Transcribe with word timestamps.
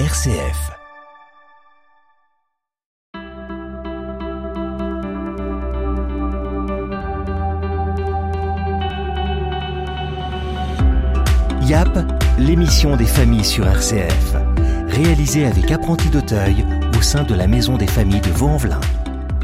RCF. 0.00 0.72
YAP, 11.62 11.98
l'émission 12.40 12.96
des 12.96 13.04
familles 13.04 13.44
sur 13.44 13.68
RCF, 13.68 14.34
réalisée 14.88 15.46
avec 15.46 15.70
apprenti 15.70 16.08
d'Auteuil 16.08 16.66
au 16.98 17.00
sein 17.00 17.22
de 17.22 17.34
la 17.34 17.46
Maison 17.46 17.76
des 17.76 17.86
familles 17.86 18.20
de 18.20 18.30
Vaux-en-Velin. 18.30 18.80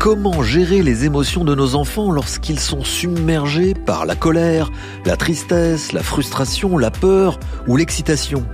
Comment 0.01 0.43
gérer 0.43 0.83
les 0.83 1.05
émotions 1.05 1.45
de 1.45 1.55
nos 1.55 1.77
enfants 1.77 2.11
lorsqu'ils 2.11 2.59
sont 2.59 2.83
submergés 2.83 3.75
par 3.75 4.05
la 4.05 4.17
colère, 4.17 4.73
la 5.07 5.17
tristesse, 5.17 5.93
la 5.93 6.03
frustration, 6.03 6.77
la 6.77 6.91
peur 6.91 7.39
ou 7.69 7.77
l'excitation? 7.77 8.45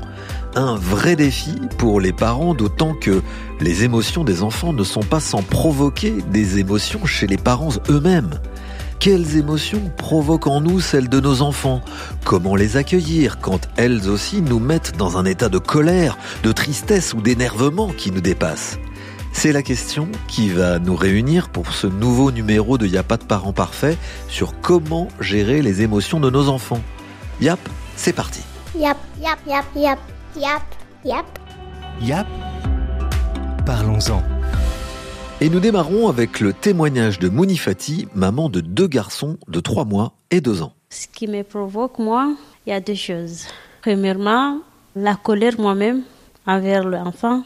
Un 0.59 0.77
vrai 0.77 1.17
défi 1.17 1.53
pour 1.77 2.01
les 2.01 2.15
parents, 2.15 2.55
d'autant 2.55 2.95
que 2.95 3.21
les 3.61 3.85
émotions 3.85 4.25
des 4.25 4.43
enfants 4.43 4.73
ne 4.73 4.85
sont 4.85 5.03
pas 5.03 5.21
sans 5.21 5.43
provoquer 5.43 6.15
des 6.33 6.59
émotions 6.59 7.05
chez 7.05 7.27
les 7.27 7.37
parents 7.37 7.75
eux-mêmes. 7.91 8.41
Quelles 8.99 9.37
émotions 9.37 9.93
provoquent 9.99 10.47
en 10.47 10.63
nous 10.63 10.81
celles 10.81 11.11
de 11.11 11.21
nos 11.21 11.43
enfants? 11.43 11.83
Comment 12.25 12.57
les 12.57 12.79
accueillir 12.79 13.39
quand 13.39 13.69
elles 13.77 14.09
aussi 14.09 14.41
nous 14.41 14.59
mettent 14.59 14.97
dans 14.97 15.19
un 15.19 15.27
état 15.27 15.51
de 15.51 15.59
colère, 15.59 16.17
de 16.43 16.53
tristesse 16.53 17.13
ou 17.13 17.21
d'énervement 17.21 17.89
qui 17.89 18.11
nous 18.11 18.23
dépasse? 18.23 18.79
C'est 19.35 19.53
la 19.53 19.63
question 19.63 20.09
qui 20.27 20.49
va 20.49 20.79
nous 20.79 20.97
réunir 20.97 21.51
pour 21.51 21.75
ce 21.75 21.87
nouveau 21.87 22.33
numéro 22.33 22.79
de 22.79 22.87
Y'a 22.87 23.03
pas 23.03 23.19
de 23.19 23.25
parents 23.25 23.53
parfaits 23.53 23.99
sur 24.29 24.59
comment 24.63 25.09
gérer 25.21 25.61
les 25.61 25.83
émotions 25.83 26.19
de 26.19 26.31
nos 26.31 26.49
enfants. 26.49 26.81
Yap, 27.43 27.61
c'est 27.95 28.15
parti. 28.15 28.41
Yap, 28.75 28.97
yap, 29.21 29.39
yap, 29.47 29.67
yap, 29.77 29.99
yap, 30.39 30.63
yap. 31.05 31.27
Yap, 32.01 32.27
parlons-en. 33.65 34.23
Et 35.41 35.49
nous 35.49 35.61
démarrons 35.61 36.09
avec 36.09 36.41
le 36.41 36.53
témoignage 36.53 37.19
de 37.19 37.29
Mounifati, 37.29 38.09
maman 38.15 38.49
de 38.49 38.61
deux 38.61 38.87
garçons 38.87 39.39
de 39.49 39.61
3 39.61 39.85
mois 39.85 40.13
et 40.31 40.41
2 40.41 40.63
ans. 40.63 40.73
Ce 40.91 41.07
qui 41.07 41.27
me 41.27 41.43
provoque, 41.43 41.99
moi, 41.99 42.35
il 42.67 42.71
y 42.71 42.73
a 42.73 42.81
deux 42.81 42.95
choses. 42.95 43.47
Premièrement, 43.83 44.61
la 44.95 45.15
colère 45.15 45.59
moi-même 45.59 46.03
envers 46.47 46.85
l'enfant 46.85 47.43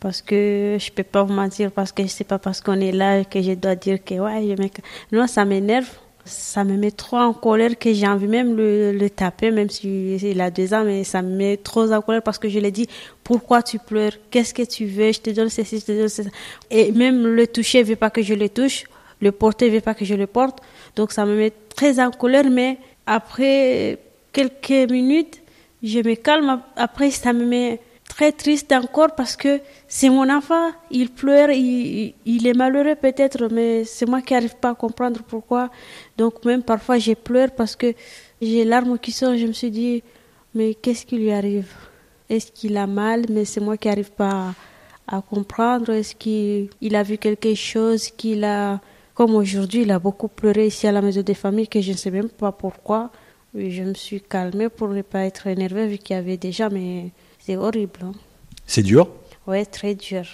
parce 0.00 0.20
que 0.20 0.76
je 0.80 0.90
peux 0.90 1.04
pas 1.04 1.22
vous 1.22 1.32
mentir 1.32 1.70
parce 1.70 1.92
que 1.92 2.06
c'est 2.06 2.24
pas 2.24 2.38
parce 2.38 2.60
qu'on 2.60 2.80
est 2.80 2.92
là 2.92 3.24
que 3.24 3.40
je 3.40 3.52
dois 3.52 3.76
dire 3.76 4.02
que 4.04 4.14
ouais 4.14 4.42
je 4.42 4.60
me... 4.60 4.68
non 5.12 5.28
ça 5.28 5.44
m'énerve 5.44 5.88
ça 6.24 6.62
me 6.64 6.76
met 6.76 6.92
trop 6.92 7.16
en 7.16 7.32
colère 7.32 7.78
que 7.78 7.92
j'ai 7.92 8.06
envie 8.06 8.28
même 8.28 8.56
le, 8.56 8.92
le 8.92 9.10
taper 9.10 9.50
même 9.50 9.68
s'il 9.68 10.40
a 10.40 10.50
deux 10.50 10.72
ans 10.72 10.84
mais 10.84 11.02
ça 11.04 11.20
me 11.20 11.34
met 11.34 11.56
trop 11.56 11.90
en 11.92 12.00
colère 12.00 12.22
parce 12.22 12.38
que 12.38 12.48
je 12.48 12.58
lui 12.60 12.70
dis 12.70 12.86
pourquoi 13.24 13.62
tu 13.62 13.78
pleures? 13.78 14.12
Qu'est-ce 14.30 14.54
que 14.54 14.62
tu 14.62 14.86
veux? 14.86 15.12
Je 15.12 15.20
te 15.20 15.30
donne 15.30 15.48
ceci 15.48 15.80
je 15.80 15.84
te 15.84 15.92
donne 15.92 16.08
ceci. 16.08 16.28
Et 16.70 16.92
même 16.92 17.26
le 17.26 17.46
toucher 17.46 17.80
il 17.80 17.84
veut 17.86 17.96
pas 17.96 18.10
que 18.10 18.22
je 18.22 18.34
le 18.34 18.48
touche 18.48 18.84
le 19.20 19.32
porter 19.32 19.66
il 19.66 19.72
veut 19.72 19.80
pas 19.80 19.94
que 19.94 20.04
je 20.04 20.14
le 20.14 20.26
porte. 20.26 20.58
Donc 20.96 21.12
ça 21.12 21.24
me 21.24 21.36
met 21.36 21.52
très 21.74 22.00
en 22.00 22.10
colère 22.10 22.48
mais 22.50 22.78
après 23.06 23.98
quelques 24.32 24.90
minutes 24.90 25.40
je 25.82 25.98
me 25.98 26.14
calme. 26.14 26.60
Après 26.76 27.10
ça 27.10 27.32
me 27.32 27.44
met 27.44 27.80
très 28.14 28.32
triste 28.32 28.72
encore 28.72 29.14
parce 29.14 29.36
que 29.36 29.60
c'est 29.88 30.10
mon 30.10 30.28
enfant, 30.28 30.70
il 30.90 31.08
pleure, 31.10 31.50
il, 31.50 32.14
il 32.26 32.46
est 32.46 32.54
malheureux 32.54 32.96
peut-être, 33.06 33.48
mais 33.50 33.84
c'est 33.84 34.06
moi 34.06 34.20
qui 34.20 34.34
n'arrive 34.34 34.56
pas 34.56 34.70
à 34.70 34.74
comprendre 34.74 35.20
pourquoi. 35.22 35.70
Donc 36.18 36.44
même 36.44 36.62
parfois 36.62 36.98
je 36.98 37.14
pleure 37.14 37.50
parce 37.52 37.74
que 37.74 37.94
j'ai 38.40 38.64
larmes 38.64 38.98
qui 38.98 39.12
sortent, 39.12 39.38
je 39.38 39.46
me 39.46 39.52
suis 39.52 39.70
dit, 39.70 40.02
mais 40.54 40.74
qu'est-ce 40.74 41.06
qui 41.06 41.16
lui 41.16 41.32
arrive? 41.32 41.72
Est-ce 42.28 42.52
qu'il 42.52 42.76
a 42.76 42.86
mal? 42.86 43.24
Mais 43.30 43.44
c'est 43.44 43.60
moi 43.60 43.76
qui 43.76 43.88
n'arrive 43.88 44.10
pas 44.12 44.54
à, 45.06 45.22
comprendre. 45.22 45.90
Est-ce 45.90 46.14
qu'il 46.14 46.96
a 46.96 47.02
vu 47.02 47.18
quelque 47.18 47.54
chose 47.54 48.10
qu'il 48.10 48.44
a... 48.44 48.80
Comme 49.14 49.34
aujourd'hui, 49.34 49.82
il 49.82 49.90
a 49.90 49.98
beaucoup 49.98 50.28
pleuré 50.28 50.66
ici 50.66 50.86
à 50.86 50.92
la 50.92 51.02
maison 51.02 51.22
des 51.22 51.34
familles, 51.34 51.68
que 51.68 51.80
je 51.80 51.92
ne 51.92 51.96
sais 51.96 52.10
même 52.10 52.30
pas 52.30 52.50
pourquoi. 52.50 53.10
Je 53.54 53.82
me 53.82 53.94
suis 53.94 54.22
calmée 54.22 54.70
pour 54.70 54.88
ne 54.88 55.02
pas 55.02 55.24
être 55.24 55.46
énervée 55.46 55.86
vu 55.86 55.98
qu'il 55.98 56.16
y 56.16 56.18
avait 56.18 56.38
déjà, 56.38 56.70
mais 56.70 57.10
c'est 57.44 57.56
horrible. 57.56 58.00
Hein. 58.04 58.12
C'est 58.66 58.82
dur 58.82 59.08
Oui, 59.46 59.66
très 59.66 59.94
dur. 59.94 60.24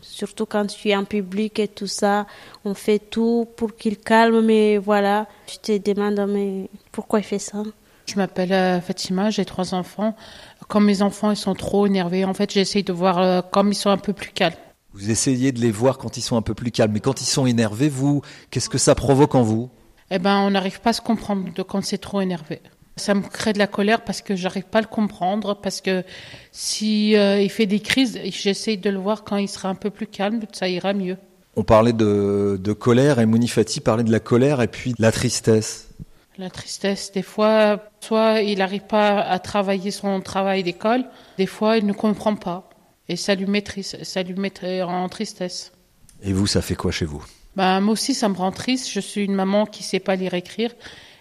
Surtout 0.00 0.46
quand 0.46 0.66
tu 0.66 0.90
es 0.90 0.96
en 0.96 1.04
public 1.04 1.58
et 1.58 1.68
tout 1.68 1.86
ça, 1.86 2.26
on 2.64 2.74
fait 2.74 2.98
tout 2.98 3.48
pour 3.56 3.74
qu'il 3.74 3.98
calme, 3.98 4.40
mais 4.42 4.78
voilà, 4.78 5.26
je 5.50 5.56
te 5.56 5.78
demande, 5.92 6.24
mais 6.30 6.68
pourquoi 6.92 7.20
il 7.20 7.24
fait 7.24 7.38
ça? 7.38 7.62
Je 8.06 8.16
m'appelle 8.16 8.52
euh, 8.52 8.80
Fatima, 8.80 9.30
j'ai 9.30 9.44
trois 9.44 9.74
enfants. 9.74 10.14
Quand 10.68 10.80
mes 10.80 11.02
enfants 11.02 11.30
ils 11.30 11.36
sont 11.36 11.54
trop 11.54 11.86
énervés, 11.86 12.24
en 12.24 12.34
fait, 12.34 12.52
j'essaye 12.52 12.82
de 12.84 12.92
voir 12.92 13.18
euh, 13.18 13.40
comme 13.42 13.72
ils 13.72 13.76
sont 13.76 13.90
un 13.90 13.96
peu 13.96 14.12
plus 14.12 14.30
calmes. 14.30 14.54
Vous 14.92 15.10
essayez 15.10 15.52
de 15.52 15.60
les 15.60 15.70
voir 15.70 15.98
quand 15.98 16.16
ils 16.16 16.22
sont 16.22 16.36
un 16.36 16.42
peu 16.42 16.54
plus 16.54 16.70
calmes, 16.70 16.92
mais 16.92 17.00
quand 17.00 17.20
ils 17.20 17.26
sont 17.26 17.46
énervés, 17.46 17.88
vous, 17.88 18.22
qu'est-ce 18.50 18.68
que 18.68 18.78
ça 18.78 18.94
provoque 18.94 19.34
en 19.34 19.42
vous? 19.42 19.70
Eh 20.10 20.18
ben, 20.18 20.38
on 20.40 20.50
n'arrive 20.50 20.80
pas 20.80 20.90
à 20.90 20.92
se 20.92 21.00
comprendre 21.00 21.52
de 21.52 21.62
quand 21.62 21.82
c'est 21.82 21.98
trop 21.98 22.20
énervé. 22.20 22.60
Ça 22.96 23.14
me 23.14 23.22
crée 23.22 23.52
de 23.52 23.58
la 23.58 23.66
colère 23.66 24.02
parce 24.04 24.22
que 24.22 24.36
j'arrive 24.36 24.64
pas 24.64 24.78
à 24.78 24.82
le 24.82 24.86
comprendre, 24.86 25.54
parce 25.60 25.80
que 25.80 26.04
si 26.52 27.16
euh, 27.16 27.40
il 27.40 27.50
fait 27.50 27.66
des 27.66 27.80
crises, 27.80 28.20
j'essaye 28.24 28.78
de 28.78 28.88
le 28.90 28.98
voir 28.98 29.24
quand 29.24 29.36
il 29.36 29.48
sera 29.48 29.68
un 29.68 29.74
peu 29.74 29.90
plus 29.90 30.06
calme, 30.06 30.40
ça 30.52 30.68
ira 30.68 30.92
mieux. 30.92 31.16
On 31.56 31.64
parlait 31.64 31.92
de, 31.92 32.58
de 32.60 32.72
colère 32.72 33.18
et 33.18 33.26
Mounifati 33.26 33.80
parlait 33.80 34.04
de 34.04 34.12
la 34.12 34.20
colère 34.20 34.62
et 34.62 34.68
puis 34.68 34.92
de 34.92 35.02
la 35.02 35.12
tristesse. 35.12 35.88
La 36.36 36.50
tristesse, 36.50 37.12
des 37.12 37.22
fois, 37.22 37.80
soit 38.00 38.40
il 38.40 38.58
n'arrive 38.58 38.82
pas 38.82 39.20
à 39.20 39.38
travailler 39.38 39.92
son 39.92 40.20
travail 40.20 40.64
d'école, 40.64 41.04
des 41.38 41.46
fois 41.46 41.76
il 41.76 41.86
ne 41.86 41.92
comprend 41.92 42.34
pas. 42.34 42.68
Et 43.08 43.16
ça 43.16 43.34
lui 43.34 43.46
met, 43.46 43.62
triste, 43.62 44.02
ça 44.02 44.22
lui 44.22 44.34
met 44.34 44.52
en 44.82 45.08
tristesse. 45.08 45.72
Et 46.22 46.32
vous, 46.32 46.46
ça 46.46 46.62
fait 46.62 46.74
quoi 46.74 46.90
chez 46.90 47.04
vous? 47.04 47.24
Bah, 47.54 47.80
Moi 47.80 47.92
aussi, 47.92 48.14
ça 48.14 48.28
me 48.28 48.34
rend 48.34 48.50
triste. 48.50 48.90
Je 48.90 49.00
suis 49.00 49.24
une 49.24 49.34
maman 49.34 49.66
qui 49.66 49.82
sait 49.82 50.00
pas 50.00 50.16
lire 50.16 50.34
écrire. 50.34 50.74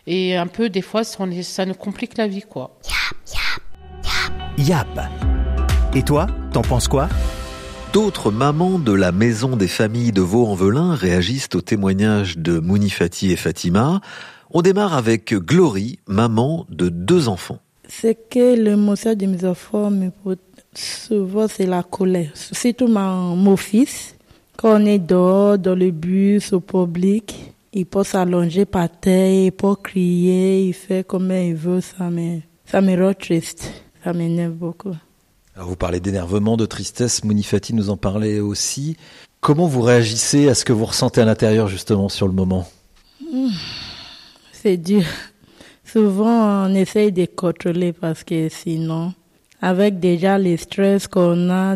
Et 0.05 0.35
un 0.35 0.47
peu, 0.47 0.69
des 0.69 0.81
fois, 0.81 1.03
ça, 1.03 1.25
ça 1.43 1.65
nous 1.65 1.73
complique 1.73 2.17
la 2.17 2.27
vie, 2.27 2.41
quoi. 2.41 2.77
Yap. 4.57 4.99
Et 5.95 6.03
toi, 6.03 6.27
t'en 6.51 6.61
penses 6.61 6.87
quoi? 6.87 7.07
D'autres 7.93 8.31
mamans 8.31 8.79
de 8.79 8.91
la 8.91 9.11
maison 9.11 9.55
des 9.55 9.67
familles 9.67 10.11
de 10.11 10.21
Vaux-en-Velin 10.21 10.95
réagissent 10.95 11.49
au 11.53 11.61
témoignage 11.61 12.37
de 12.37 12.59
Mounifati 12.59 13.31
et 13.31 13.35
Fatima. 13.35 14.01
On 14.51 14.61
démarre 14.61 14.93
avec 14.95 15.33
Glory, 15.33 15.99
maman 16.07 16.65
de 16.69 16.89
deux 16.89 17.27
enfants. 17.27 17.59
C'est 17.87 18.29
que 18.29 18.55
l'émotion 18.55 19.13
de 19.13 19.25
mes 19.25 19.45
enfants, 19.45 19.91
me 19.91 20.09
souvent, 20.73 21.47
c'est 21.47 21.67
la 21.67 21.83
colère. 21.83 22.31
Surtout 22.33 22.87
mon, 22.87 23.35
mon 23.35 23.57
fils, 23.57 24.15
quand 24.57 24.81
on 24.81 24.85
est 24.85 24.99
dehors, 24.99 25.57
dans 25.57 25.75
le 25.75 25.91
bus, 25.91 26.51
au 26.53 26.59
public, 26.59 27.52
il 27.73 27.85
peut 27.85 28.03
s'allonger 28.03 28.65
par 28.65 28.89
terre, 28.89 29.45
il 29.45 29.51
peut 29.51 29.75
crier, 29.75 30.67
il 30.67 30.73
fait 30.73 31.05
comme 31.05 31.31
il 31.31 31.55
veut, 31.55 31.81
ça 31.81 32.09
me, 32.09 32.39
ça 32.65 32.81
me 32.81 32.95
rend 32.95 33.13
triste, 33.13 33.71
ça 34.03 34.13
m'énerve 34.13 34.53
beaucoup. 34.53 34.95
Alors 35.55 35.67
vous 35.67 35.75
parlez 35.75 35.99
d'énervement, 35.99 36.55
de 36.55 36.65
tristesse, 36.65 37.23
Mounifati 37.23 37.73
nous 37.73 37.89
en 37.89 37.97
parlait 37.97 38.39
aussi. 38.39 38.97
Comment 39.41 39.67
vous 39.67 39.81
réagissez 39.81 40.47
à 40.47 40.55
ce 40.55 40.65
que 40.65 40.73
vous 40.73 40.85
ressentez 40.85 41.21
à 41.21 41.25
l'intérieur 41.25 41.67
justement 41.67 42.09
sur 42.09 42.27
le 42.27 42.33
moment? 42.33 42.67
C'est 44.51 44.77
dur. 44.77 45.03
Souvent 45.83 46.67
on 46.67 46.75
essaye 46.75 47.11
de 47.11 47.25
contrôler 47.25 47.91
parce 47.91 48.23
que 48.23 48.49
sinon, 48.49 49.13
avec 49.61 49.99
déjà 49.99 50.37
les 50.37 50.57
stress 50.57 51.07
qu'on 51.07 51.49
a, 51.49 51.75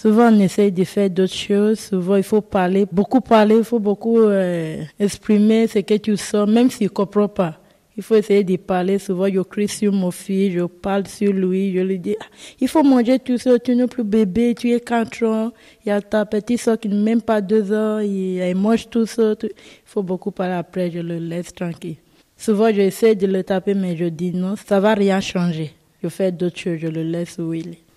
Souvent, 0.00 0.32
on 0.32 0.40
essaye 0.40 0.72
de 0.72 0.82
faire 0.84 1.10
d'autres 1.10 1.34
choses. 1.34 1.78
Souvent, 1.78 2.16
il 2.16 2.22
faut 2.22 2.40
parler, 2.40 2.86
beaucoup 2.90 3.20
parler, 3.20 3.58
il 3.58 3.64
faut 3.64 3.78
beaucoup 3.78 4.18
euh, 4.18 4.82
exprimer 4.98 5.66
ce 5.66 5.80
que 5.80 5.92
tu 5.98 6.16
sens, 6.16 6.48
même 6.48 6.70
si 6.70 6.78
tu 6.78 6.84
ne 6.84 6.88
comprends 6.88 7.28
pas. 7.28 7.58
Il 7.98 8.02
faut 8.02 8.14
essayer 8.14 8.42
de 8.42 8.56
parler. 8.56 8.98
Souvent, 8.98 9.26
je 9.30 9.40
crie 9.40 9.68
sur 9.68 9.92
mon 9.92 10.10
fils, 10.10 10.54
je 10.54 10.64
parle 10.64 11.06
sur 11.06 11.34
lui, 11.34 11.74
je 11.74 11.80
lui 11.80 11.98
dis, 11.98 12.16
il 12.60 12.66
faut 12.66 12.82
manger 12.82 13.18
tout 13.18 13.36
ça, 13.36 13.58
tu 13.58 13.76
n'es 13.76 13.86
plus 13.86 14.02
bébé, 14.02 14.54
tu 14.58 14.72
es 14.72 14.80
4 14.80 15.22
ans. 15.26 15.52
Il 15.84 15.90
y 15.90 15.92
a 15.92 16.00
ta 16.00 16.24
petite 16.24 16.62
soeur 16.62 16.80
qui 16.80 16.88
n'a 16.88 16.96
même 16.96 17.20
pas 17.20 17.42
2 17.42 17.70
ans, 17.74 17.98
il, 17.98 18.54
mange 18.54 18.88
tout 18.88 19.04
ça. 19.04 19.34
Il 19.42 19.50
faut 19.84 20.02
beaucoup 20.02 20.30
parler 20.30 20.54
après, 20.54 20.90
je 20.90 21.00
le 21.00 21.18
laisse 21.18 21.52
tranquille. 21.52 21.96
Souvent, 22.38 22.72
j'essaie 22.72 23.16
de 23.16 23.26
le 23.26 23.44
taper, 23.44 23.74
mais 23.74 23.98
je 23.98 24.06
dis 24.06 24.32
non, 24.32 24.54
ça 24.56 24.80
va 24.80 24.94
rien 24.94 25.20
changer. 25.20 25.72
Je 26.02 26.08
fais 26.08 26.32
d'autres 26.32 26.58
choses, 26.58 26.78
je 26.78 26.86
le 26.86 27.02
laisse 27.02 27.36
où 27.36 27.52
il 27.52 27.72
est. 27.72 27.89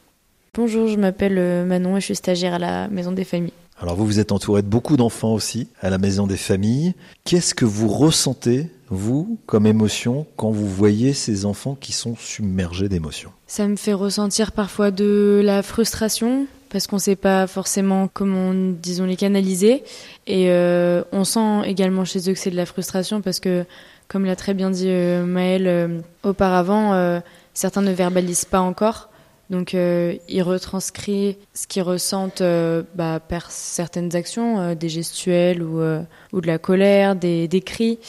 Bonjour, 0.56 0.88
je 0.88 0.98
m'appelle 0.98 1.40
euh, 1.40 1.66
Manon 1.66 1.98
et 1.98 2.00
je 2.00 2.06
suis 2.06 2.16
stagiaire 2.16 2.54
à 2.54 2.60
la 2.60 2.88
Maison 2.88 3.12
des 3.12 3.24
Familles. 3.24 3.54
Alors 3.82 3.96
vous, 3.96 4.06
vous 4.06 4.20
êtes 4.20 4.32
entouré 4.32 4.62
de 4.62 4.68
beaucoup 4.68 4.98
d'enfants 4.98 5.34
aussi 5.34 5.68
à 5.82 5.90
la 5.90 5.98
Maison 5.98 6.28
des 6.28 6.38
Familles. 6.38 6.94
Qu'est-ce 7.24 7.56
que 7.56 7.66
vous 7.66 7.88
ressentez, 7.88 8.70
vous, 8.90 9.40
comme 9.48 9.66
émotion, 9.66 10.28
quand 10.36 10.52
vous 10.52 10.68
voyez 10.68 11.14
ces 11.14 11.46
enfants 11.46 11.76
qui 11.76 11.92
sont 11.92 12.16
submergés 12.16 12.88
d'émotions? 12.88 13.32
Ça 13.48 13.68
me 13.68 13.76
fait 13.76 13.94
ressentir 13.94 14.52
parfois 14.52 14.92
de 14.92 15.42
la 15.44 15.64
frustration 15.64 16.46
parce 16.70 16.86
qu'on 16.86 16.98
ne 16.98 17.02
sait 17.02 17.16
pas 17.16 17.48
forcément 17.48 18.08
comment, 18.08 18.54
disons, 18.54 19.06
les 19.06 19.16
canaliser. 19.16 19.84
Et 20.28 20.52
euh, 20.52 21.04
on 21.12 21.24
sent 21.24 21.64
également 21.66 22.06
chez 22.06 22.30
eux 22.30 22.34
que 22.34 22.40
c'est 22.40 22.52
de 22.52 22.56
la 22.56 22.68
frustration 22.68 23.22
parce 23.22 23.40
que, 23.40 23.66
comme 24.08 24.26
l'a 24.26 24.36
très 24.36 24.54
bien 24.54 24.70
dit 24.70 24.90
euh, 24.90 25.26
Maëlle 25.26 25.68
euh, 25.68 26.00
auparavant, 26.22 27.22
certains 27.56 27.82
ne 27.82 27.92
verbalisent 27.92 28.46
pas 28.46 28.62
encore. 28.62 29.10
Donc, 29.50 29.76
euh, 29.76 30.16
il 30.30 30.42
retranscrit 30.42 31.38
ce 31.54 31.68
qu'ils 31.68 31.84
ressentent 31.84 32.42
euh, 32.42 32.84
bah, 32.96 33.20
par 33.20 33.52
certaines 33.52 34.16
actions, 34.16 34.60
euh, 34.60 34.76
des 34.76 34.90
gestuelles 34.90 35.62
ou, 35.62 35.80
euh, 35.80 36.02
ou 36.32 36.42
de 36.42 36.48
la 36.48 36.58
colère, 36.58 37.16
des, 37.16 37.48
des 37.48 37.62
cris. 37.62 38.00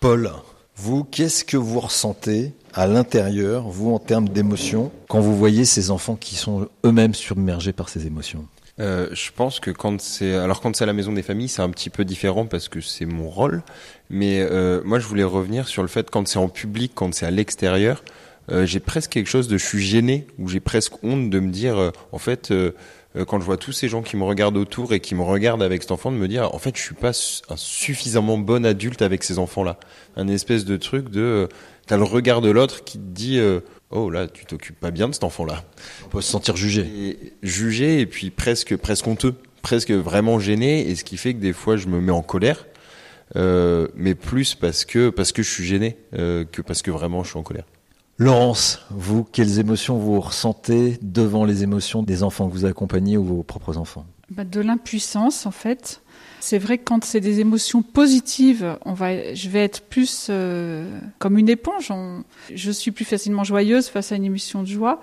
Paul, 0.00 0.30
vous, 0.76 1.04
qu'est-ce 1.04 1.44
que 1.44 1.56
vous 1.56 1.80
ressentez 1.80 2.52
à 2.72 2.86
l'intérieur, 2.86 3.68
vous, 3.68 3.92
en 3.92 3.98
termes 3.98 4.28
d'émotions, 4.28 4.92
quand 5.08 5.20
vous 5.20 5.36
voyez 5.36 5.64
ces 5.64 5.90
enfants 5.90 6.14
qui 6.14 6.36
sont 6.36 6.68
eux-mêmes 6.86 7.14
submergés 7.14 7.72
par 7.72 7.88
ces 7.88 8.06
émotions? 8.06 8.46
Euh, 8.80 9.08
je 9.12 9.30
pense 9.34 9.58
que 9.58 9.72
quand 9.72 10.00
c'est 10.00 10.34
alors 10.34 10.60
quand 10.60 10.76
c'est 10.76 10.84
à 10.84 10.86
la 10.86 10.92
maison 10.92 11.12
des 11.12 11.22
familles, 11.22 11.48
c'est 11.48 11.62
un 11.62 11.70
petit 11.70 11.90
peu 11.90 12.04
différent 12.04 12.46
parce 12.46 12.68
que 12.68 12.80
c'est 12.80 13.06
mon 13.06 13.28
rôle. 13.28 13.62
Mais 14.08 14.40
euh, 14.40 14.80
moi, 14.84 15.00
je 15.00 15.06
voulais 15.06 15.24
revenir 15.24 15.66
sur 15.66 15.82
le 15.82 15.88
fait 15.88 16.08
quand 16.10 16.28
c'est 16.28 16.38
en 16.38 16.48
public, 16.48 16.92
quand 16.94 17.12
c'est 17.12 17.26
à 17.26 17.32
l'extérieur, 17.32 18.04
euh, 18.50 18.66
j'ai 18.66 18.80
presque 18.80 19.12
quelque 19.12 19.28
chose 19.28 19.48
de 19.48 19.58
je 19.58 19.64
suis 19.64 19.82
gêné 19.82 20.26
ou 20.38 20.48
j'ai 20.48 20.60
presque 20.60 21.02
honte 21.02 21.30
de 21.30 21.40
me 21.40 21.50
dire 21.50 21.78
euh, 21.78 21.90
en 22.12 22.18
fait 22.18 22.50
euh, 22.50 22.72
euh, 23.16 23.24
quand 23.24 23.40
je 23.40 23.44
vois 23.44 23.56
tous 23.56 23.72
ces 23.72 23.88
gens 23.88 24.02
qui 24.02 24.16
me 24.16 24.24
regardent 24.24 24.56
autour 24.56 24.92
et 24.92 25.00
qui 25.00 25.14
me 25.14 25.22
regardent 25.22 25.62
avec 25.62 25.82
cet 25.82 25.92
enfant 25.92 26.12
de 26.12 26.16
me 26.16 26.28
dire 26.28 26.54
en 26.54 26.58
fait 26.58 26.76
je 26.76 26.82
suis 26.82 26.94
pas 26.94 27.12
un 27.48 27.56
suffisamment 27.56 28.38
bon 28.38 28.66
adulte 28.66 29.02
avec 29.02 29.24
ces 29.24 29.38
enfants 29.38 29.64
là 29.64 29.78
un 30.16 30.28
espèce 30.28 30.64
de 30.64 30.76
truc 30.76 31.08
de 31.08 31.20
euh, 31.20 31.46
t'as 31.86 31.96
le 31.96 32.04
regard 32.04 32.40
de 32.40 32.50
l'autre 32.50 32.84
qui 32.84 32.98
te 32.98 33.04
dit 33.04 33.38
euh, 33.38 33.60
oh 33.90 34.10
là 34.10 34.26
tu 34.26 34.44
t'occupes 34.44 34.78
pas 34.78 34.90
bien 34.90 35.08
de 35.08 35.14
cet 35.14 35.24
enfant 35.24 35.44
là 35.44 35.64
On 36.04 36.08
peut 36.08 36.20
se 36.20 36.30
sentir 36.30 36.56
jugé. 36.56 36.82
et 36.82 37.32
jugé 37.42 38.00
et 38.00 38.06
puis 38.06 38.30
presque 38.30 38.76
presque 38.76 39.06
honteux, 39.06 39.34
presque 39.62 39.90
vraiment 39.90 40.38
gêné 40.38 40.88
et 40.88 40.94
ce 40.94 41.04
qui 41.04 41.16
fait 41.16 41.32
que 41.34 41.40
des 41.40 41.54
fois 41.54 41.76
je 41.76 41.86
me 41.88 42.00
mets 42.00 42.12
en 42.12 42.22
colère, 42.22 42.66
euh, 43.36 43.88
mais 43.94 44.14
plus 44.14 44.54
parce 44.54 44.84
que 44.84 45.08
parce 45.08 45.32
que 45.32 45.42
je 45.42 45.50
suis 45.50 45.64
gêné 45.64 45.96
euh, 46.14 46.44
que 46.44 46.60
parce 46.60 46.82
que 46.82 46.90
vraiment 46.90 47.24
je 47.24 47.30
suis 47.30 47.38
en 47.38 47.42
colère. 47.42 47.64
Laurence, 48.18 48.80
vous, 48.90 49.22
quelles 49.22 49.60
émotions 49.60 49.96
vous 49.96 50.20
ressentez 50.20 50.98
devant 51.02 51.44
les 51.44 51.62
émotions 51.62 52.02
des 52.02 52.24
enfants 52.24 52.48
que 52.48 52.52
vous 52.52 52.64
accompagnez 52.64 53.16
ou 53.16 53.24
vos 53.24 53.42
propres 53.44 53.76
enfants? 53.78 54.04
Bah, 54.30 54.44
de 54.44 54.60
l'impuissance 54.60 55.46
en 55.46 55.52
fait. 55.52 56.02
C'est 56.40 56.58
vrai 56.58 56.78
que 56.78 56.84
quand 56.84 57.04
c'est 57.04 57.20
des 57.20 57.38
émotions 57.40 57.82
positives, 57.82 58.76
on 58.84 58.92
va, 58.92 59.34
je 59.34 59.48
vais 59.48 59.62
être 59.64 59.82
plus 59.82 60.26
euh, 60.30 60.98
comme 61.18 61.38
une 61.38 61.48
éponge. 61.48 61.90
On- 61.90 62.24
je 62.54 62.70
suis 62.72 62.90
plus 62.90 63.04
facilement 63.04 63.44
joyeuse 63.44 63.86
face 63.88 64.10
à 64.12 64.16
une 64.16 64.24
émotion 64.24 64.62
de 64.62 64.68
joie. 64.68 65.00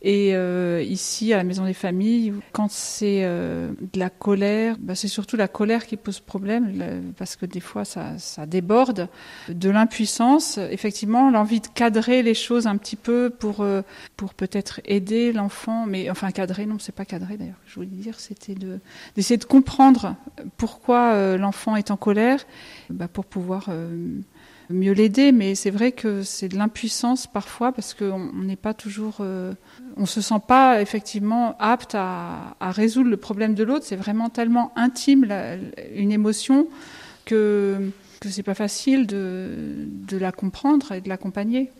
Et 0.00 0.36
euh, 0.36 0.80
ici, 0.86 1.32
à 1.32 1.38
la 1.38 1.44
Maison 1.44 1.64
des 1.64 1.74
Familles, 1.74 2.32
quand 2.52 2.70
c'est 2.70 3.24
euh, 3.24 3.72
de 3.92 3.98
la 3.98 4.10
colère, 4.10 4.76
bah, 4.78 4.94
c'est 4.94 5.08
surtout 5.08 5.36
la 5.36 5.48
colère 5.48 5.86
qui 5.86 5.96
pose 5.96 6.20
problème, 6.20 7.12
parce 7.16 7.34
que 7.34 7.46
des 7.46 7.58
fois, 7.58 7.84
ça, 7.84 8.16
ça 8.18 8.46
déborde. 8.46 9.08
De 9.48 9.70
l'impuissance, 9.70 10.58
effectivement, 10.58 11.30
l'envie 11.30 11.60
de 11.60 11.66
cadrer 11.66 12.22
les 12.22 12.34
choses 12.34 12.68
un 12.68 12.76
petit 12.76 12.94
peu 12.94 13.28
pour, 13.28 13.60
euh, 13.60 13.82
pour 14.16 14.34
peut-être 14.34 14.80
aider 14.84 15.32
l'enfant. 15.32 15.84
Mais 15.86 16.10
enfin, 16.10 16.30
cadrer, 16.30 16.64
non, 16.66 16.78
c'est 16.78 16.94
pas 16.94 17.04
cadrer 17.04 17.36
d'ailleurs. 17.36 17.60
Je 17.66 17.74
voulais 17.74 17.86
dire, 17.88 18.20
c'était 18.20 18.54
de 18.54 18.78
d'essayer 19.16 19.36
de 19.38 19.44
comprendre 19.44 20.14
pourquoi 20.56 21.12
euh, 21.14 21.36
l'enfant 21.38 21.74
est 21.74 21.90
en 21.90 21.96
colère, 21.96 22.46
bah, 22.90 23.08
pour 23.08 23.24
pouvoir 23.24 23.66
euh, 23.68 24.20
mieux 24.70 24.92
l'aider. 24.92 25.32
Mais 25.32 25.54
c'est 25.54 25.70
vrai 25.70 25.92
que 25.92 26.22
c'est 26.22 26.48
de 26.48 26.56
l'impuissance 26.56 27.26
parfois 27.26 27.72
parce 27.72 27.94
qu'on 27.94 28.30
on 28.34 28.42
n'est 28.42 28.56
pas 28.56 28.74
toujours, 28.74 29.18
euh, 29.20 29.52
on 29.96 30.06
se 30.06 30.20
sent 30.20 30.40
pas 30.46 30.80
effectivement 30.82 31.54
apte 31.58 31.94
à, 31.94 32.56
à 32.60 32.70
résoudre 32.70 33.10
le 33.10 33.16
problème 33.16 33.54
de 33.54 33.64
l'autre. 33.64 33.84
C'est 33.86 33.96
vraiment 33.96 34.28
tellement 34.30 34.72
intime 34.76 35.24
la- 35.24 35.56
une 35.94 36.12
émotion 36.12 36.68
que 37.24 37.90
que 38.20 38.28
c'est 38.30 38.42
pas 38.42 38.54
facile 38.54 39.06
de, 39.06 39.48
de 40.08 40.16
la 40.18 40.32
comprendre 40.32 40.90
et 40.90 41.00
de 41.00 41.08
l'accompagner. 41.08 41.70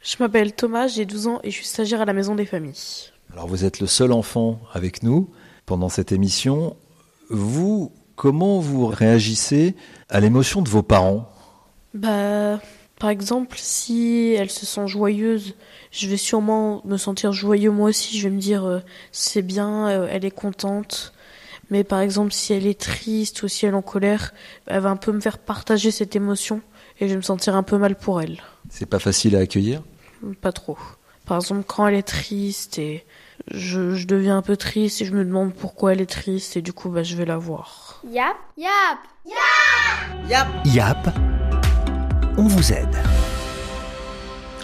Je 0.00 0.16
m'appelle 0.18 0.52
Thomas, 0.52 0.88
j'ai 0.88 1.04
12 1.06 1.28
ans 1.28 1.40
et 1.44 1.50
je 1.52 1.56
suis 1.56 1.66
stagiaire 1.66 2.00
à 2.00 2.04
la 2.04 2.12
maison 2.12 2.34
des 2.34 2.46
familles. 2.46 3.10
Alors 3.32 3.46
vous 3.46 3.64
êtes 3.64 3.78
le 3.78 3.86
seul 3.86 4.10
enfant 4.10 4.58
avec 4.72 5.04
nous 5.04 5.30
pendant 5.66 5.88
cette 5.88 6.10
émission. 6.10 6.76
Vous, 7.30 7.92
comment 8.16 8.58
vous 8.58 8.86
réagissez 8.88 9.76
à 10.08 10.18
l'émotion 10.18 10.62
de 10.62 10.68
vos 10.68 10.82
parents? 10.82 11.30
Bah, 11.94 12.60
par 12.98 13.10
exemple, 13.10 13.56
si 13.58 14.34
elle 14.36 14.50
se 14.50 14.66
sent 14.66 14.86
joyeuse, 14.86 15.54
je 15.90 16.08
vais 16.08 16.16
sûrement 16.16 16.82
me 16.84 16.96
sentir 16.96 17.32
joyeux 17.32 17.70
moi 17.70 17.88
aussi. 17.90 18.18
Je 18.18 18.28
vais 18.28 18.34
me 18.34 18.40
dire, 18.40 18.64
euh, 18.64 18.80
c'est 19.12 19.42
bien, 19.42 19.88
euh, 19.88 20.08
elle 20.10 20.24
est 20.24 20.30
contente. 20.30 21.12
Mais 21.70 21.82
par 21.82 22.00
exemple, 22.00 22.32
si 22.32 22.52
elle 22.52 22.66
est 22.66 22.78
triste 22.78 23.42
ou 23.42 23.48
si 23.48 23.64
elle 23.64 23.72
est 23.72 23.76
en 23.76 23.82
colère, 23.82 24.34
elle 24.66 24.80
va 24.80 24.90
un 24.90 24.96
peu 24.96 25.12
me 25.12 25.20
faire 25.20 25.38
partager 25.38 25.90
cette 25.90 26.14
émotion 26.14 26.60
et 27.00 27.06
je 27.06 27.12
vais 27.12 27.16
me 27.16 27.22
sentir 27.22 27.56
un 27.56 27.62
peu 27.62 27.78
mal 27.78 27.96
pour 27.96 28.20
elle. 28.20 28.42
C'est 28.68 28.86
pas 28.86 28.98
facile 28.98 29.34
à 29.36 29.40
accueillir? 29.40 29.82
Pas 30.42 30.52
trop. 30.52 30.76
Par 31.26 31.38
exemple, 31.38 31.64
quand 31.66 31.86
elle 31.86 31.94
est 31.94 32.02
triste 32.02 32.78
et 32.78 33.04
je, 33.50 33.94
je 33.94 34.06
deviens 34.06 34.36
un 34.36 34.42
peu 34.42 34.56
triste 34.56 35.00
et 35.00 35.04
je 35.06 35.12
me 35.12 35.24
demande 35.24 35.54
pourquoi 35.54 35.92
elle 35.92 36.02
est 36.02 36.10
triste 36.10 36.56
et 36.56 36.62
du 36.62 36.72
coup, 36.72 36.90
bah, 36.90 37.02
je 37.02 37.16
vais 37.16 37.24
la 37.24 37.38
voir. 37.38 38.02
Yap, 38.10 38.36
yap. 38.58 38.98
YAP, 40.66 41.08
on 42.36 42.46
vous 42.46 42.72
aide. 42.72 42.96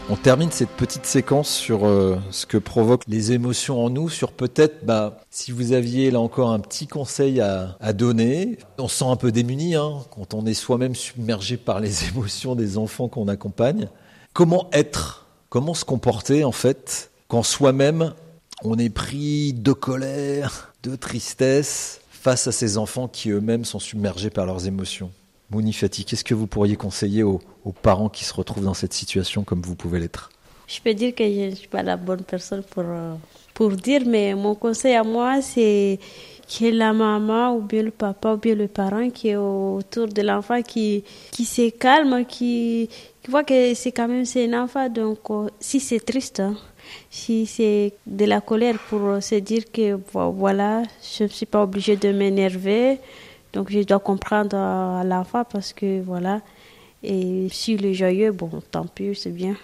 On 0.09 0.17
termine 0.17 0.51
cette 0.51 0.71
petite 0.71 1.07
séquence 1.07 1.49
sur 1.49 1.87
euh, 1.87 2.19
ce 2.33 2.45
que 2.45 2.59
provoquent 2.59 3.07
les 3.07 3.31
émotions 3.31 3.85
en 3.85 3.91
nous, 3.91 4.09
sur 4.09 4.33
peut-être, 4.33 4.85
bah, 4.85 5.21
si 5.31 5.53
vous 5.53 5.73
aviez 5.73 6.11
là 6.11 6.19
encore 6.19 6.51
un 6.51 6.59
petit 6.59 6.89
conseil 6.89 7.41
à, 7.41 7.93
donner. 7.93 8.59
On 8.79 8.89
se 8.89 8.99
sent 8.99 9.05
un 9.05 9.15
peu 9.15 9.31
démuni 9.31 9.77
hein, 9.77 9.99
quand 10.11 10.35
on 10.35 10.47
est 10.47 10.55
soi-même 10.55 10.97
submergé 10.97 11.57
par 11.57 11.79
les 11.79 12.09
émotions 12.09 12.57
des 12.57 12.77
enfants 12.77 13.09
qu'on 13.09 13.29
accompagne. 13.29 13.89
Comment 14.33 14.69
être? 14.73 15.27
Comment 15.49 15.75
se 15.75 15.85
comporter 15.85 16.45
en 16.45 16.53
fait 16.53 17.11
quand 17.29 17.43
soi-même 17.45 18.15
on 18.65 18.79
est 18.79 18.91
pris 18.91 19.53
de 19.53 19.73
colère, 19.73 20.73
de 20.83 20.97
tristesse 20.97 22.01
face 22.11 22.49
à 22.49 22.53
ces 22.53 22.79
enfants 22.79 23.07
qui 23.07 23.31
eux-mêmes 23.31 23.65
sont 23.65 23.79
submergés 23.79 24.31
par 24.31 24.45
leurs 24.45 24.67
émotions? 24.67 25.13
Mouni 25.51 25.73
Fati, 25.73 26.05
qu'est-ce 26.05 26.25
que 26.25 26.35
vous 26.35 26.47
pourriez 26.47 26.77
conseiller 26.77 27.23
aux, 27.23 27.41
parents 27.83 28.09
qui 28.09 28.25
se 28.25 28.33
retrouvent 28.33 28.65
dans 28.65 28.75
cette 28.75 28.93
situation 28.93 29.43
comme 29.43 29.63
vous 29.63 29.75
pouvez 29.75 29.99
l'être? 29.99 30.31
Je 30.69 30.81
peux 30.81 30.95
dire 30.95 31.15
que 31.15 31.25
je 31.25 31.51
ne 31.51 31.55
suis 31.55 31.67
pas 31.67 31.83
la 31.83 31.97
bonne 31.97 32.23
personne 32.23 32.63
pour, 32.63 32.85
euh, 32.87 33.15
pour 33.55 33.71
dire, 33.73 34.03
mais 34.07 34.35
mon 34.35 34.55
conseil 34.55 34.95
à 34.95 35.03
moi, 35.03 35.43
c'est 35.43 35.99
que 36.49 36.67
la 36.67 36.93
maman 36.93 37.57
ou 37.57 37.63
bien 37.63 37.83
le 37.83 37.91
papa 37.91 38.35
ou 38.35 38.37
bien 38.37 38.55
le 38.55 38.69
parent 38.69 39.11
qui 39.11 39.29
est 39.29 39.37
autour 39.37 40.07
de 40.07 40.23
l'enfant 40.23 40.63
qui, 40.63 41.03
qui 41.33 41.45
se 41.45 41.71
calme, 41.71 42.25
qui, 42.27 42.89
voit 43.29 43.45
que 43.45 43.75
c'est 43.75 43.93
quand 43.93 44.09
même 44.09 44.25
c'est 44.25 44.53
un 44.53 44.63
enfant. 44.63 44.89
Donc, 44.89 45.19
euh, 45.31 45.49
si 45.59 45.81
c'est 45.81 46.01
triste, 46.01 46.41
hein, 46.41 46.57
si 47.11 47.47
c'est 47.47 47.93
de 48.07 48.25
la 48.25 48.41
colère 48.41 48.79
pour 48.89 49.21
se 49.21 49.37
dire 49.37 49.65
que 49.73 49.99
vo- 50.13 50.31
voilà, 50.31 50.83
je 51.03 51.25
ne 51.25 51.29
suis 51.29 51.47
pas 51.47 51.63
obligée 51.63 51.97
de 51.97 52.13
m'énerver, 52.13 53.01
donc 53.53 53.71
je 53.71 53.81
dois 53.81 53.99
comprendre 53.99 54.57
à 54.57 55.03
l'enfant 55.05 55.45
parce 55.45 55.73
que 55.73 56.01
voilà. 56.03 56.41
Et 57.03 57.49
s'il 57.51 57.85
est 57.87 57.95
joyeux, 57.95 58.33
bon, 58.33 58.51
tant 58.71 58.87
pis, 58.87 59.15
c'est 59.15 59.31
bien. 59.31 59.57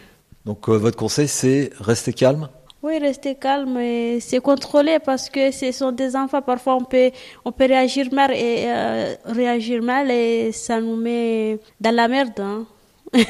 Donc 0.44 0.68
euh, 0.68 0.76
votre 0.78 0.96
conseil 0.96 1.28
c'est 1.28 1.70
rester 1.80 2.12
calme? 2.12 2.48
Oui, 2.82 2.98
rester 2.98 3.34
calme 3.34 3.78
et 3.78 4.20
se 4.20 4.36
contrôler 4.36 4.98
parce 5.04 5.28
que 5.28 5.50
ce 5.50 5.72
sont 5.72 5.90
des 5.90 6.14
enfants. 6.14 6.40
Parfois, 6.40 6.76
on 6.76 6.84
peut, 6.84 7.10
on 7.44 7.50
peut 7.50 7.66
réagir 7.66 8.06
mal 8.12 8.30
et 8.32 8.64
euh, 8.66 9.14
réagir 9.24 9.82
mal 9.82 10.10
et 10.10 10.52
ça 10.52 10.80
nous 10.80 10.94
met 10.94 11.58
dans 11.80 11.94
la 11.94 12.06
merde. 12.06 12.38
hein. 12.38 12.64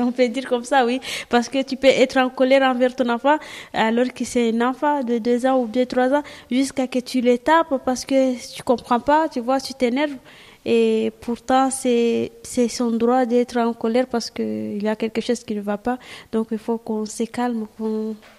on 0.00 0.12
peut 0.12 0.28
dire 0.28 0.46
comme 0.48 0.64
ça, 0.64 0.84
oui. 0.84 1.00
Parce 1.28 1.48
que 1.48 1.62
tu 1.62 1.76
peux 1.76 1.88
être 1.88 2.16
en 2.18 2.30
colère 2.30 2.62
envers 2.62 2.94
ton 2.94 3.08
enfant 3.08 3.38
alors 3.72 4.12
que 4.14 4.24
c'est 4.24 4.50
un 4.52 4.60
enfant 4.68 5.02
de 5.02 5.18
deux 5.18 5.46
ans 5.46 5.58
ou 5.58 5.66
bien 5.66 5.86
trois 5.86 6.12
ans 6.12 6.22
jusqu'à 6.50 6.86
que 6.86 6.98
tu 6.98 7.20
le 7.20 7.38
tapes 7.38 7.74
parce 7.84 8.04
que 8.04 8.54
tu 8.54 8.62
comprends 8.62 9.00
pas, 9.00 9.28
tu 9.28 9.40
vois, 9.40 9.60
tu 9.60 9.74
t'énerves. 9.74 10.16
Et 10.64 11.12
pourtant, 11.20 11.70
c'est 11.70 12.30
son 12.68 12.90
droit 12.90 13.24
d'être 13.24 13.56
en 13.56 13.72
colère 13.72 14.06
parce 14.06 14.30
qu'il 14.30 14.82
y 14.82 14.88
a 14.88 14.96
quelque 14.96 15.22
chose 15.22 15.42
qui 15.42 15.54
ne 15.54 15.62
va 15.62 15.78
pas. 15.78 15.98
Donc, 16.30 16.48
il 16.50 16.58
faut 16.58 16.76
qu'on 16.76 17.06
se 17.06 17.22
calme 17.22 17.66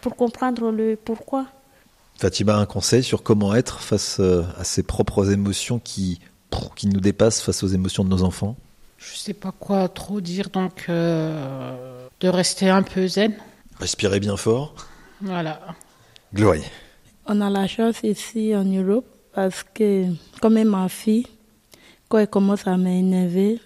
pour 0.02 0.16
comprendre 0.16 0.72
le 0.72 0.96
pourquoi. 0.96 1.48
Fatima, 2.18 2.58
un 2.58 2.66
conseil 2.66 3.02
sur 3.02 3.24
comment 3.24 3.56
être 3.56 3.80
face 3.80 4.18
euh, 4.20 4.44
à 4.60 4.66
ses 4.66 4.84
propres 4.84 5.32
émotions 5.32 5.80
qui, 5.80 6.20
qui 6.76 6.88
nous 6.88 7.00
dépassent 7.00 7.42
face 7.42 7.64
aux 7.64 7.68
émotions 7.68 8.04
de 8.04 8.10
nos 8.10 8.24
enfants? 8.24 8.58
Je 9.00 9.16
sais 9.16 9.34
pas 9.34 9.54
quoi 9.54 9.88
trop 9.88 10.20
dire, 10.20 10.50
donc 10.50 10.86
euh, 10.90 12.08
de 12.20 12.28
rester 12.28 12.70
un 12.70 12.84
peu 12.84 13.08
zen. 13.08 13.34
Respirez 13.80 14.20
bien 14.20 14.36
fort. 14.36 14.76
Voilà. 15.22 15.60
Glory. 16.34 16.64
On 17.26 17.40
a 17.40 17.50
la 17.50 17.66
chance 17.68 18.02
ici 18.04 18.54
en 18.54 18.66
Europe 18.66 19.06
parce 19.34 19.64
que, 19.64 20.06
comme 20.42 20.62
ma 20.64 20.90
fille, 20.90 21.26
quand 22.10 22.18
elle 22.18 22.28
commence 22.28 22.68
à 22.68 22.76
m'énerver, 22.76 23.60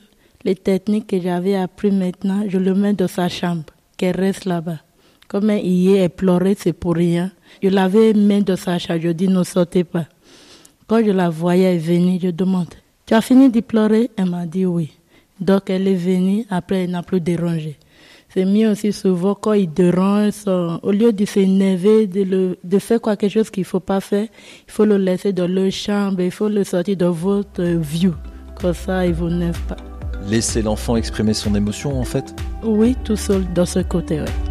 les 0.43 0.55
techniques 0.55 1.07
que 1.07 1.19
j'avais 1.19 1.55
appris 1.55 1.91
maintenant, 1.91 2.43
je 2.47 2.59
le 2.59 2.75
mets 2.75 2.93
dans 2.93 3.07
sa 3.07 3.27
chambre, 3.27 3.63
qu'elle 3.97 4.15
reste 4.15 4.45
là-bas. 4.45 4.79
Comme 5.27 5.49
hier, 5.49 6.03
elle 6.03 6.09
pleurait, 6.11 6.55
c'est 6.59 6.73
pour 6.73 6.93
rien. 6.95 7.31
Je 7.63 7.69
l'avais 7.69 8.13
mis 8.13 8.43
dans 8.43 8.55
sa 8.55 8.77
chambre, 8.77 8.99
je 9.01 9.09
dis 9.09 9.27
ne 9.27 9.43
sortez 9.43 9.83
pas. 9.83 10.05
Quand 10.85 11.03
je 11.03 11.11
la 11.11 11.29
voyais 11.29 11.77
venir, 11.79 12.19
je 12.21 12.29
demande, 12.29 12.73
tu 13.07 13.15
as 13.15 13.21
fini 13.21 13.49
de 13.49 13.61
pleurer 13.61 14.11
Elle 14.15 14.29
m'a 14.29 14.45
dit 14.45 14.65
oui. 14.65 14.91
Donc 15.39 15.69
elle 15.69 15.87
est 15.87 15.95
venue, 15.95 16.45
après 16.49 16.83
elle 16.83 16.91
n'a 16.91 17.03
plus 17.03 17.21
dérangé. 17.21 17.77
C'est 18.33 18.45
mieux 18.45 18.71
aussi 18.71 18.91
souvent 18.91 19.35
quand 19.35 19.53
il 19.53 19.71
dérange, 19.71 20.47
au 20.47 20.91
lieu 20.91 21.13
de 21.13 21.23
s'énerver, 21.23 22.07
de, 22.07 22.23
le, 22.23 22.57
de 22.63 22.79
faire 22.79 22.99
quelque 22.99 23.29
chose 23.29 23.51
qu'il 23.51 23.63
faut 23.63 23.79
pas 23.79 23.99
faire, 23.99 24.27
il 24.67 24.71
faut 24.71 24.85
le 24.85 24.97
laisser 24.97 25.33
dans 25.33 25.47
leur 25.47 25.71
chambre, 25.71 26.19
il 26.21 26.31
faut 26.31 26.49
le 26.49 26.63
sortir 26.63 26.97
de 26.97 27.05
votre 27.05 27.61
view. 27.63 28.15
Comme 28.59 28.73
ça, 28.73 29.05
il 29.05 29.13
vous 29.13 29.29
n'aime 29.29 29.53
pas. 29.67 29.77
Laisser 30.27 30.63
l'enfant 30.63 30.95
exprimer 30.95 31.33
son 31.35 31.53
émotion, 31.53 31.99
en 31.99 32.05
fait 32.05 32.33
Oui, 32.63 32.95
tout 33.03 33.15
seul, 33.15 33.43
dans 33.53 33.67
ce 33.67 33.79
côté, 33.79 34.21
oui. 34.21 34.42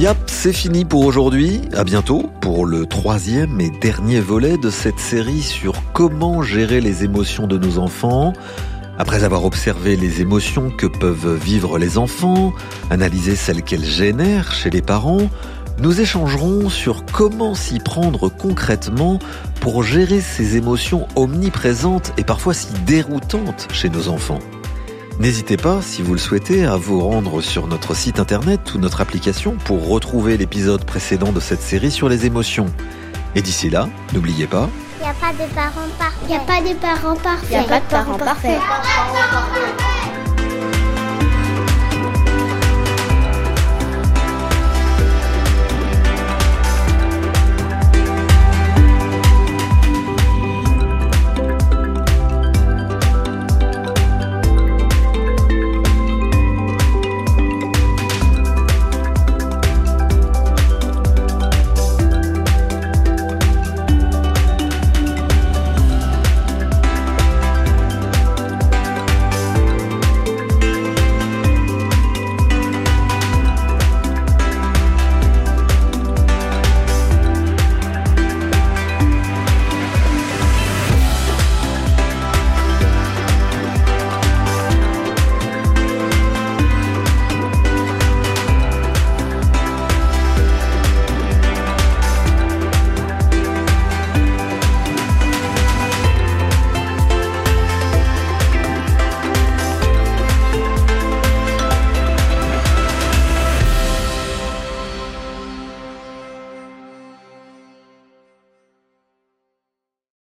Yap, 0.00 0.16
c'est 0.28 0.54
fini 0.54 0.86
pour 0.86 1.04
aujourd'hui. 1.04 1.60
À 1.74 1.84
bientôt 1.84 2.30
pour 2.40 2.64
le 2.64 2.86
troisième 2.86 3.60
et 3.60 3.68
dernier 3.68 4.18
volet 4.18 4.56
de 4.56 4.70
cette 4.70 4.98
série 4.98 5.42
sur 5.42 5.74
comment 5.92 6.40
gérer 6.40 6.80
les 6.80 7.04
émotions 7.04 7.46
de 7.46 7.58
nos 7.58 7.76
enfants. 7.76 8.32
Après 8.96 9.24
avoir 9.24 9.44
observé 9.44 9.96
les 9.96 10.22
émotions 10.22 10.70
que 10.70 10.86
peuvent 10.86 11.34
vivre 11.34 11.78
les 11.78 11.98
enfants, 11.98 12.54
analysé 12.88 13.36
celles 13.36 13.62
qu'elles 13.62 13.84
génèrent 13.84 14.54
chez 14.54 14.70
les 14.70 14.80
parents, 14.80 15.28
nous 15.76 16.00
échangerons 16.00 16.70
sur 16.70 17.04
comment 17.04 17.54
s'y 17.54 17.78
prendre 17.78 18.30
concrètement 18.30 19.18
pour 19.60 19.82
gérer 19.82 20.22
ces 20.22 20.56
émotions 20.56 21.08
omniprésentes 21.14 22.14
et 22.16 22.24
parfois 22.24 22.54
si 22.54 22.72
déroutantes 22.86 23.68
chez 23.70 23.90
nos 23.90 24.08
enfants. 24.08 24.38
N'hésitez 25.20 25.58
pas, 25.58 25.82
si 25.82 26.00
vous 26.00 26.14
le 26.14 26.18
souhaitez, 26.18 26.64
à 26.64 26.76
vous 26.76 27.06
rendre 27.06 27.42
sur 27.42 27.66
notre 27.66 27.92
site 27.92 28.18
internet 28.18 28.72
ou 28.74 28.78
notre 28.78 29.02
application 29.02 29.54
pour 29.66 29.86
retrouver 29.86 30.38
l'épisode 30.38 30.82
précédent 30.86 31.30
de 31.30 31.40
cette 31.40 31.60
série 31.60 31.90
sur 31.90 32.08
les 32.08 32.24
émotions. 32.24 32.64
Et 33.34 33.42
d'ici 33.42 33.68
là, 33.68 33.90
n'oubliez 34.14 34.46
pas... 34.46 34.70
Il 34.98 35.02
n'y 35.02 35.10
a 35.10 35.12
pas 35.12 35.32
de 35.34 35.50
parents 35.54 35.90
parfaits. 35.98 36.22
Il 36.22 36.28
n'y 36.28 36.36
a 36.36 36.40
pas 36.40 36.60
de 36.62 36.74
parents 36.74 37.16
parfaits. 37.16 37.50
Il 37.50 37.58
n'y 37.58 37.64
a 37.64 37.64
pas 37.64 37.80
de 37.80 37.84
parents 37.90 38.16
parfaits. 38.16 38.60